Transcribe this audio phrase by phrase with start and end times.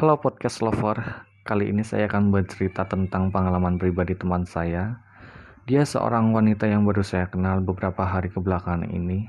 [0.00, 0.96] Halo podcast lover,
[1.44, 4.96] kali ini saya akan bercerita tentang pengalaman pribadi teman saya.
[5.68, 9.28] Dia seorang wanita yang baru saya kenal beberapa hari kebelakangan ini.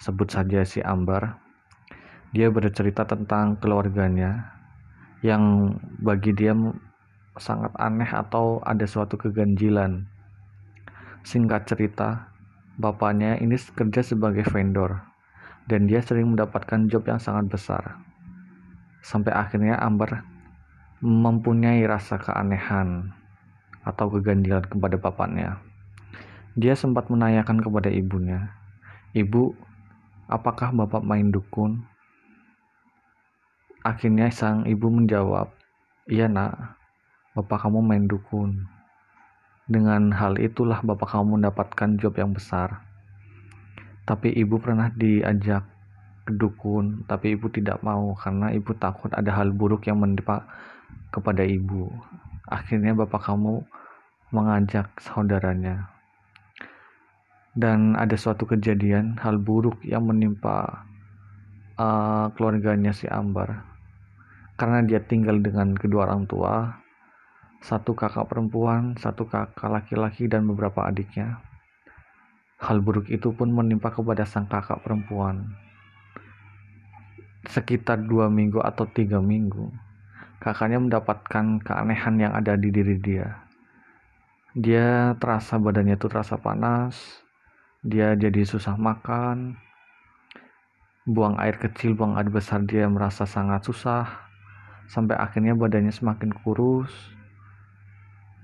[0.00, 1.36] Sebut saja si Ambar.
[2.32, 4.56] Dia bercerita tentang keluarganya
[5.20, 6.56] yang bagi dia
[7.36, 10.08] sangat aneh atau ada suatu keganjilan.
[11.28, 12.32] Singkat cerita,
[12.80, 14.96] bapaknya ini kerja sebagai vendor
[15.68, 18.00] dan dia sering mendapatkan job yang sangat besar
[19.00, 20.24] sampai akhirnya Amber
[21.00, 23.16] mempunyai rasa keanehan
[23.80, 25.56] atau keganjilan kepada bapaknya.
[26.52, 28.52] Dia sempat menanyakan kepada ibunya,
[29.16, 29.56] "Ibu,
[30.28, 31.88] apakah bapak main dukun?"
[33.80, 35.48] Akhirnya sang ibu menjawab,
[36.04, 36.76] "Iya, Nak.
[37.32, 38.68] Bapak kamu main dukun."
[39.64, 42.84] Dengan hal itulah bapak kamu mendapatkan job yang besar.
[44.04, 45.64] Tapi ibu pernah diajak
[46.28, 50.44] dukun, tapi ibu tidak mau karena ibu takut ada hal buruk yang menimpa
[51.10, 51.88] kepada ibu.
[52.50, 53.64] Akhirnya bapak kamu
[54.34, 55.90] mengajak saudaranya.
[57.50, 60.86] Dan ada suatu kejadian hal buruk yang menimpa
[61.74, 63.66] uh, keluarganya si Ambar.
[64.54, 66.78] Karena dia tinggal dengan kedua orang tua,
[67.64, 71.42] satu kakak perempuan, satu kakak laki-laki dan beberapa adiknya.
[72.60, 75.48] Hal buruk itu pun menimpa kepada sang kakak perempuan
[77.48, 79.72] sekitar dua minggu atau tiga minggu,
[80.44, 83.40] kakaknya mendapatkan keanehan yang ada di diri dia.
[84.52, 87.24] Dia terasa badannya itu terasa panas,
[87.80, 89.56] dia jadi susah makan,
[91.08, 94.04] buang air kecil, buang air besar dia merasa sangat susah,
[94.90, 96.92] sampai akhirnya badannya semakin kurus,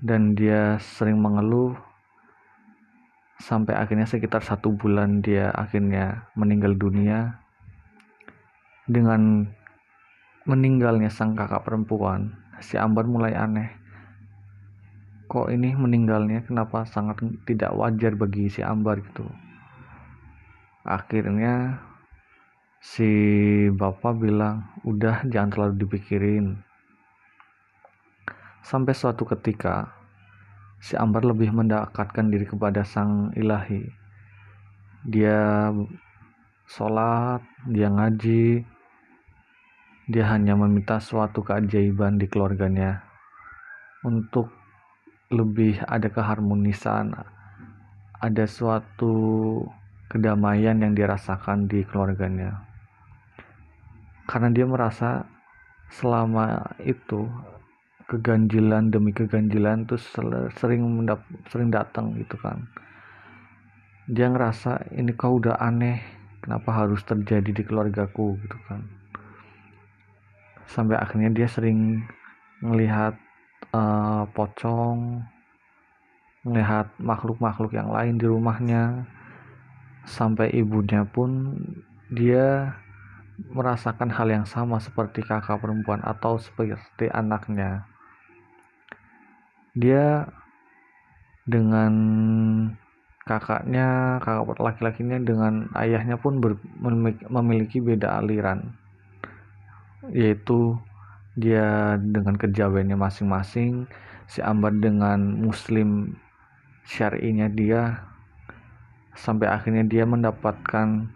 [0.01, 1.77] dan dia sering mengeluh,
[3.37, 7.37] sampai akhirnya sekitar satu bulan dia akhirnya meninggal dunia
[8.87, 9.51] dengan
[10.47, 12.31] meninggalnya sang kakak perempuan,
[12.63, 13.67] si Ambar mulai aneh.
[15.27, 19.27] Kok ini meninggalnya kenapa sangat tidak wajar bagi si Ambar gitu.
[20.87, 21.83] Akhirnya
[22.79, 23.11] si
[23.75, 26.63] bapak bilang, udah jangan terlalu dipikirin.
[28.63, 29.91] Sampai suatu ketika,
[30.79, 33.83] si Ambar lebih mendekatkan diri kepada sang ilahi.
[35.03, 35.75] Dia
[36.71, 38.63] sholat, dia ngaji,
[40.07, 43.03] dia hanya meminta suatu keajaiban di keluarganya
[44.07, 44.47] untuk
[45.27, 47.11] lebih ada keharmonisan,
[48.15, 49.11] ada suatu
[50.07, 52.55] kedamaian yang dirasakan di keluarganya.
[54.31, 55.27] Karena dia merasa
[55.91, 57.27] selama itu
[58.07, 59.99] keganjilan demi keganjilan tuh
[60.55, 61.19] sering mendap
[61.51, 62.63] sering datang gitu kan.
[64.07, 65.99] Dia ngerasa ini kau udah aneh,
[66.39, 68.87] kenapa harus terjadi di keluargaku gitu kan
[70.67, 72.03] sampai akhirnya dia sering
[72.59, 73.15] melihat
[73.71, 75.23] uh, pocong
[76.47, 79.07] melihat makhluk-makhluk yang lain di rumahnya.
[80.07, 81.59] Sampai ibunya pun
[82.07, 82.71] dia
[83.51, 87.83] merasakan hal yang sama seperti kakak perempuan atau seperti anaknya.
[89.75, 90.31] Dia
[91.43, 91.93] dengan
[93.27, 96.39] kakaknya kakak laki-lakinya dengan ayahnya pun
[97.27, 98.71] memiliki beda aliran
[100.13, 100.77] yaitu
[101.37, 103.85] dia dengan kejawennya masing-masing
[104.27, 106.17] si Ambar dengan muslim
[106.83, 108.03] syar'inya dia
[109.17, 111.09] sampai akhirnya dia mendapatkan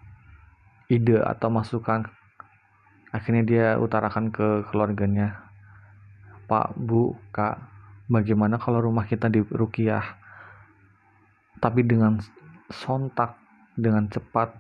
[0.92, 2.08] ide atau masukan.
[3.12, 5.52] Akhirnya dia utarakan ke keluarganya
[6.48, 7.60] Pak Bu Kak
[8.08, 10.04] bagaimana kalau rumah kita di Rukiah?
[11.60, 12.18] Tapi dengan
[12.72, 13.36] sontak
[13.76, 14.56] dengan cepat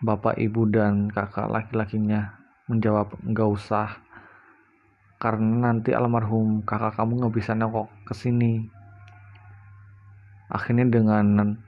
[0.00, 2.39] bapak ibu dan kakak laki-lakinya
[2.70, 3.98] menjawab nggak usah
[5.20, 8.64] karena nanti almarhum kakak kamu nggak bisa nengok ke sini.
[10.48, 11.58] Akhirnya dengan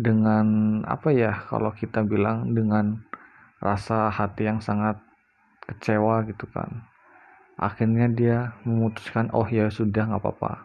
[0.00, 0.46] dengan
[0.88, 3.04] apa ya kalau kita bilang dengan
[3.60, 4.96] rasa hati yang sangat
[5.68, 6.86] kecewa gitu kan.
[7.60, 10.64] Akhirnya dia memutuskan oh ya sudah nggak apa-apa.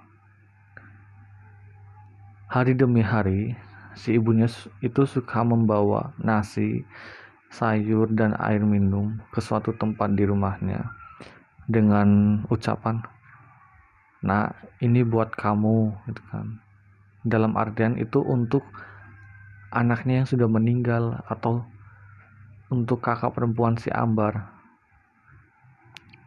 [2.51, 3.56] Hari demi hari
[3.95, 4.48] si ibunya
[4.80, 6.88] itu suka membawa nasi
[7.51, 10.88] sayur dan air minum ke suatu tempat di rumahnya
[11.68, 13.03] dengan ucapan
[14.21, 16.57] nah ini buat kamu gitu kan.
[17.21, 18.65] Dalam artian itu untuk
[19.69, 21.62] anaknya yang sudah meninggal atau
[22.74, 24.50] untuk kakak perempuan si Ambar.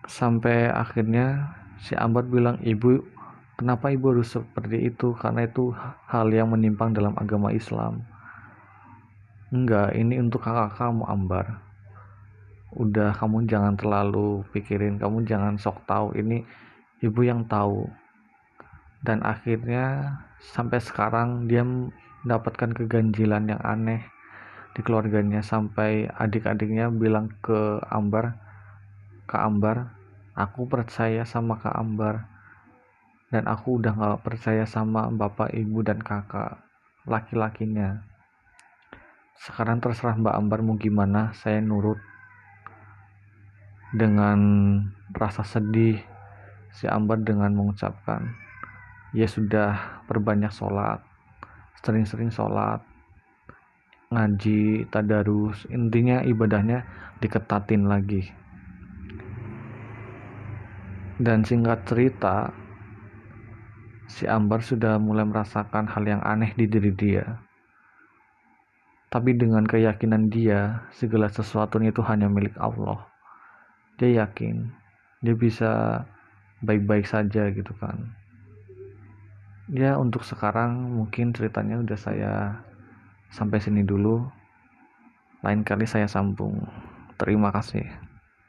[0.07, 3.03] Sampai akhirnya si Ambar bilang ibu
[3.59, 5.19] kenapa ibu harus seperti itu?
[5.19, 5.75] Karena itu
[6.07, 8.07] hal yang menyimpang dalam agama Islam
[9.55, 11.63] Enggak, ini untuk kakak kamu Ambar.
[12.75, 16.11] udah kamu jangan terlalu pikirin kamu jangan sok tahu.
[16.19, 16.43] Ini
[17.07, 17.87] ibu yang tahu.
[18.99, 24.03] Dan akhirnya sampai sekarang dia mendapatkan keganjilan yang aneh
[24.75, 25.39] di keluarganya.
[25.39, 28.35] Sampai adik-adiknya bilang ke Ambar
[29.31, 29.95] ke Ambar
[30.35, 32.27] aku percaya sama Kak Ambar.
[33.31, 36.59] Dan aku udah gak percaya sama bapak ibu dan kakak
[37.07, 38.14] laki-lakinya
[39.39, 41.99] sekarang terserah Mbak Ambar mau gimana saya nurut
[43.95, 44.39] dengan
[45.15, 45.99] rasa sedih
[46.75, 48.35] si Ambar dengan mengucapkan
[49.15, 50.99] ya sudah perbanyak sholat
[51.83, 52.83] sering-sering sholat
[54.15, 56.87] ngaji tadarus intinya ibadahnya
[57.19, 58.23] diketatin lagi.
[61.15, 62.51] Dan singkat cerita
[64.11, 67.39] si Ambar sudah mulai merasakan hal yang aneh di diri dia
[69.15, 73.07] tapi dengan keyakinan dia segala sesuatu itu hanya milik Allah.
[73.95, 74.67] Dia yakin
[75.23, 76.03] dia bisa
[76.67, 78.11] baik-baik saja gitu kan.
[79.71, 82.33] Ya untuk sekarang mungkin ceritanya udah saya
[83.31, 84.27] sampai sini dulu.
[85.47, 86.67] Lain kali saya sambung.
[87.15, 88.14] Terima kasih